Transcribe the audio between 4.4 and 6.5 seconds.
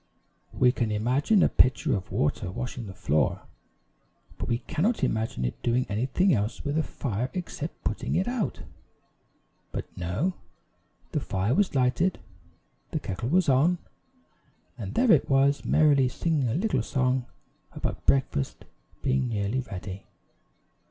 we cannot imagine it doing anything